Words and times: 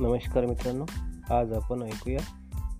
नमस्कार 0.00 0.46
मित्रांनो 0.46 0.84
आज 1.34 1.52
आपण 1.52 1.82
ऐकूया 1.82 2.20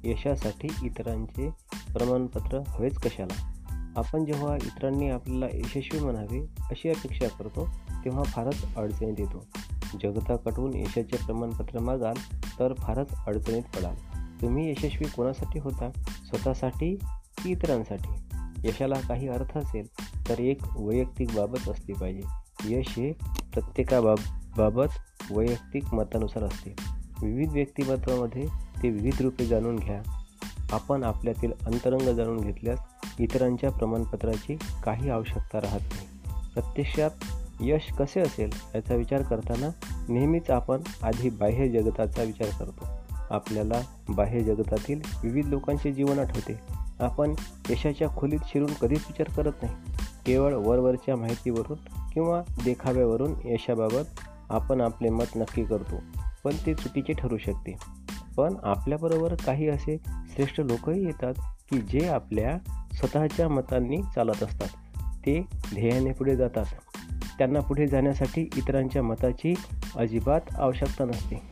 यशासाठी 0.04 0.68
इतरांचे 0.84 1.50
प्रमाणपत्र 1.92 2.60
हवेच 2.68 2.98
कशाला. 2.98 3.52
आपण 3.96 4.24
जेव्हा 4.24 4.56
इतरांनी 4.56 5.10
आपल्याला 5.10 5.46
यशस्वी 5.52 6.00
म्हणावे 6.00 6.40
अशी 6.58 6.88
अपेक्षा 6.88 7.28
करतो 7.28 7.68
तेव्हा 8.04 8.22
फारच 8.22 8.74
अडचणीत 8.76 9.14
येतो. 9.18 9.46
जगताकडून 10.02 10.74
यशाचे 10.74 11.16
प्रमाणपत्र 11.26 11.78
मागाल 11.78 12.14
तर 12.58 12.72
फारच 12.74 13.14
अडचणीत 13.26 13.62
पडाल. 13.62 13.94
तुम्ही 14.42 14.70
यशस्वी 14.70 15.08
कोणासाठी 15.08 15.58
होता? 15.58 15.90
स्वतःसाठी 15.98 16.94
की 17.42 17.50
इतरांसाठी? 17.50 18.36
यशाला 18.68 19.00
काही 19.08 19.28
अर्थ 19.28 19.58
असेल 19.58 19.86
तर 20.28 20.40
एक 20.40 20.58
वैयक्तिक 20.76 21.28
बाबत 21.28 21.68
असली 21.68 21.92
पाहिजे. 21.92 22.22
यश 22.64 22.98
हे 22.98 23.12
प्रत्येकाबाब 23.52 24.16
बाबत 24.56 24.88
वैयक्तिक 25.30 25.94
मतानुसार 25.94 26.42
असते. 26.42 26.97
विविध 27.22 27.52
व्यक्तिमत्वामध्ये 27.52 28.46
ते 28.82 28.90
विविध 28.90 29.22
रूपे 29.22 29.46
जाणून 29.46 29.76
घ्या. 29.76 30.02
आपण 30.72 31.02
आपल्यातील 31.02 31.52
अंतरंग 31.66 32.14
जाणून 32.14 32.40
घेतल्यास 32.40 32.78
इतरांच्या 33.18 33.70
प्रमाणपत्राची 33.70 34.58
काही 34.84 35.10
आवश्यकता 35.10 35.60
राहत 35.60 35.80
नाही. 35.80 36.06
प्रत्यक्षात 36.54 37.10
यश 37.60 37.92
कसे 37.92 38.20
असेल 38.20 38.50
याचा 38.74 38.94
विचार 38.94 39.22
करताना 39.22 39.68
नेहमीच 40.08 40.50
आपण 40.50 40.80
आधी 41.02 41.30
बाह्य 41.30 41.68
जगताचा 41.68 42.22
विचार 42.22 42.48
करतो. 42.58 42.86
आपल्याला 43.30 43.80
बाह्य 44.08 44.40
जगतातील 44.40 45.00
विविध 45.22 45.46
लोकांचे 45.46 45.92
जीवन 45.92 46.18
आठवते. 46.18 46.60
आपण 47.00 47.34
यशाच्या 47.70 48.08
खोलीत 48.16 48.38
शिरून 48.46 48.72
कधीच 48.80 49.04
विचार 49.08 49.42
करत 49.42 49.52
नाही. 49.62 49.74
केवळ 50.26 50.54
वरवरच्या 50.54 51.16
माहितीवरून 51.16 51.78
किंवा 52.12 52.42
देखाव्यावरून 52.64 53.34
यशाबाबत 53.44 54.20
आपण 54.48 54.80
आपले 54.80 55.08
मत 55.08 55.36
नक्की 55.36 55.64
करतो. 55.64 55.96
पण 56.44 56.52
ते 56.66 56.74
चुकीचे 56.74 57.12
ठरू 57.12 57.38
शकते. 57.38 57.78
पण 58.36 58.54
आपल्याबरोबर 58.62 59.34
काही 59.34 59.68
असे 59.68 59.98
श्रेष्ठ 60.06 60.60
लोकही 60.60 61.04
येतात 61.04 61.34
की 61.70 61.80
जे 61.80 62.08
आपल्या 62.08 62.58
स्वतःच्या 62.94 63.48
मतांनी 63.48 64.02
चालत 64.14 64.42
असतात. 64.42 64.68
ते 64.96 65.40
ध्येयाने 65.74 66.12
पुढे 66.12 66.36
जातात. 66.36 66.64
त्यांना 67.38 67.60
पुढे 67.60 67.86
जाण्यासाठी 67.86 68.50
इतरांच्या 68.56 69.02
मताची 69.02 69.54
अजिबात 69.96 70.40
आवश्यकता 70.54 71.04
नसते. 71.04 71.42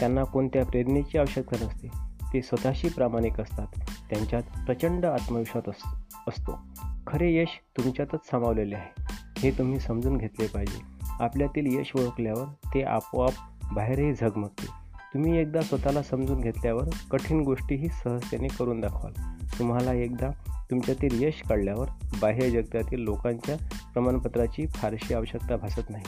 त्यांना 0.00 0.24
कोणत्या 0.24 0.64
प्रेरणेची 0.64 1.18
आवश्यकता 1.18 1.66
नसते. 1.66 1.88
ते 2.32 2.42
स्वतःशी 2.42 2.88
प्रामाणिक 2.88 3.40
असतात. 3.40 3.66
त्यांच्यात 4.10 4.42
प्रचंड 4.42 5.06
आत्मविश्वास 5.06 5.64
अस 5.68 5.94
असतो. 6.28 6.58
खरे 7.06 7.34
यश 7.34 7.60
तुमच्यातच 7.76 8.26
सामावलेले 8.30 8.74
आहे. 8.74 9.02
हे 9.38 9.50
तुम्ही 9.50 9.80
समजून 9.80 10.16
घेतले 10.16 10.46
पाहिजे. 10.46 10.80
आपल्यातील 11.20 11.78
यश 11.80 11.92
ओळखल्यावर 11.94 12.44
ते 12.74 12.82
आपोआप 12.82 13.32
बाहेरही 13.74 14.14
झगमगते. 14.14 14.66
तुम्ही 15.14 15.38
एकदा 15.38 15.60
स्वतःला 15.60 16.02
समजून 16.02 16.40
घेतल्यावर 16.40 16.88
कठीण 17.10 17.40
गोष्टीही 17.40 17.88
सहजतेने 17.88 18.48
करून 18.48 18.80
दाखवाल. 18.80 19.12
तुम्हाला 19.58 19.92
एकदा 19.92 20.30
तुमच्यातील 20.70 21.22
यश 21.22 21.42
काढल्यावर 21.48 21.88
बाह्य 22.22 22.50
जगतातील 22.50 23.00
लोकांच्या 23.00 23.56
प्रमाणपत्राची 23.92 24.66
फारशी 24.66 25.14
आवश्यकता 25.14 25.56
भासत 25.56 25.90
नाही. 25.90 26.04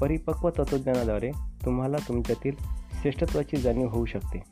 परिपक्व 0.00 0.50
तत्त्वज्ञानाद्वारे 0.50 1.30
तुम्हाला 1.64 1.96
तुमच्यातील 2.08 2.52
श्रेष्ठत्वाची 3.00 3.56
जाणीव 3.56 3.88
होऊ 3.88 4.06
शकते. 4.06 4.42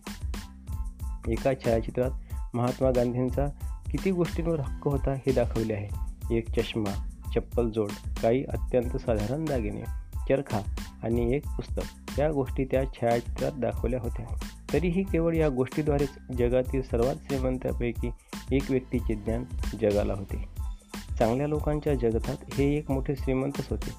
एका 1.28 1.52
छायाचित्रात 1.64 2.10
महात्मा 2.54 2.90
गांधींचा 2.90 3.46
किती 3.90 4.10
गोष्टींवर 4.10 4.60
हक्क 4.60 4.88
होता 4.88 5.12
हे 5.12 5.32
दाखवले 5.32 5.74
आहे. 5.74 6.08
एक 6.36 6.50
चष्मा 6.50 7.08
चप्पल 7.34 7.70
जोड 7.70 7.88
काही 8.22 8.44
अत्यंत 8.48 8.96
साधारण 8.96 9.44
दागिने 9.44 9.80
चरखा 10.28 10.58
आणि 11.02 11.34
एक 11.34 11.42
पुस्तक. 11.48 11.97
या 12.18 12.32
गोष्टी 12.32 12.64
त्या 12.64 12.84
छायाचित्रात 12.84 13.52
दाखवल्या 13.52 14.00
होत्या. 14.00 14.26
तरीही 14.72 15.02
केवळ 15.02 15.34
या 15.34 15.48
गोष्टीद्वारेच 15.48 16.08
जगातील 16.38 16.82
सर्वात 16.82 17.16
श्रीमंतापैकी 17.16 18.10
एक 18.52 18.70
व्यक्तीचे 18.70 19.14
ज्ञान 19.14 19.44
जगाला 19.80 20.14
होते. 20.14 20.48
चांगल्या 21.18 21.46
लोकांच्या 21.46 21.94
जगतात 21.94 22.36
हे 22.54 22.76
एक 22.76 22.90
मोठे 22.90 23.14
श्रीमंतच 23.16 23.66
होते. 23.70 23.90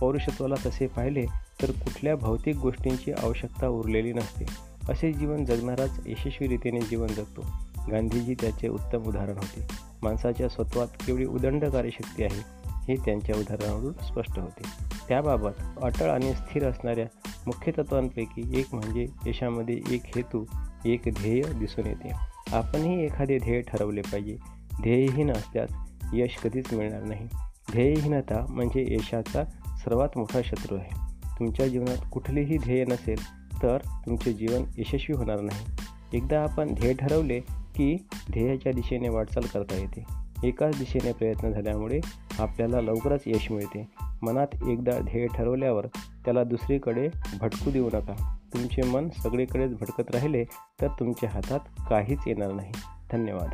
पौरुषत्वाला 0.00 0.54
तसे 0.66 0.86
पाहिले 0.86 1.26
तर 1.62 1.70
कुठल्या 1.70 2.16
भौतिक 2.16 2.56
गोष्टींची 2.56 3.12
आवश्यकता 3.12 3.68
उरलेली 3.68 4.12
नसते. 4.12 4.44
असे 4.88 5.12
जीवन 5.12 5.44
जगणाराच 5.44 6.00
यशस्वी 6.06 6.80
जीवन 6.80 7.06
जगतो. 7.06 7.46
गांधीजी 7.90 8.34
त्याचे 8.34 8.68
उत्तम 8.68 9.02
उदाहरण 9.02 9.34
होते. 9.34 9.66
माणसाच्या 10.02 10.48
स्वत्वात 10.48 10.86
केवढी 10.86 11.26
उदंड 11.26 11.64
कार्यशक्ती 11.64 12.24
आहे 12.24 12.62
हे 12.88 12.94
त्यांच्या 13.04 13.38
उदाहरणावरून 13.38 13.92
स्पष्ट 13.92 14.38
होते. 14.38 14.62
त्याबाबत 15.08 15.62
अटळ 15.82 16.10
आणि 16.10 16.34
स्थिर 16.34 16.68
असणाऱ्या 16.68 17.06
मुख्य 17.46 17.72
तत्वांपैकी 17.72 18.60
एक 18.60 18.74
म्हणजे 18.74 19.06
यशामध्ये 19.26 19.80
एक 19.90 20.02
हेतू 20.16 20.44
एक 20.84 21.00
ध्येय 21.04 21.42
दिसून 21.42 21.86
येते. 21.86 22.12
आपणही 22.52 23.04
एखादे 23.04 23.38
ध्येय 23.38 23.60
ठरवले 23.60 24.00
पाहिजे. 24.00 24.36
ध्येयहीन 24.82 25.30
असल्यास 25.30 25.70
यश 26.12 26.36
कधीच 26.44 26.74
मिळणार 26.74 27.02
नाही. 27.02 27.28
ध्येयहीनता 27.72 28.46
म्हणजे 28.48 28.94
यशाचा 28.94 29.44
सर्वात 29.84 30.08
मोठा 30.16 30.40
शत्रू 30.44 30.76
आहे. 30.76 31.12
तुमच्या 31.38 31.68
जीवनात 31.68 31.96
कुठलेही 32.12 32.58
ध्येय 32.58 32.84
नसेल 32.84 33.18
तर 33.62 33.78
तुमचे 33.78 34.32
जीवन 34.32 34.62
यशस्वी 34.78 35.12
होणार 35.12 35.40
नाही. 35.40 35.66
एकदा 36.16 36.42
आपण 36.42 36.74
ध्येय 36.74 36.94
ठरवले 36.94 37.40
की 37.76 37.96
ध्येयाच्या 38.30 38.72
दिशेने 38.72 39.08
वाटचाल 39.08 39.42
करता 39.42 39.76
येते. 39.76 40.04
एकाच 40.48 40.78
दिशेने 40.78 41.12
प्रयत्न 41.12 41.50
झाल्यामुळे 41.50 42.00
आपल्याला 42.38 42.80
लवकरच 42.80 43.20
यश 43.26 43.50
मिळते. 43.50 43.86
मनात 44.22 44.46
एकदा 44.68 44.98
ध्येय 45.00 45.26
ठरवल्यावर 45.26 45.86
त्याला 46.24 46.44
दुसरीकडे 46.44 47.08
भटकू 47.40 47.70
देऊ 47.70 47.86
नका. 47.86 48.38
तुमचे 48.54 48.82
मन 48.82 49.08
सगळीकडेच 49.08 49.74
भटकत 49.74 50.10
राहिले 50.10 50.44
तर 50.80 50.88
तुमच्या 50.88 51.28
हातात 51.30 51.60
काहीच 51.90 52.18
येणार 52.26 52.52
नाही. 52.52 52.72
धन्यवाद. 53.12 53.50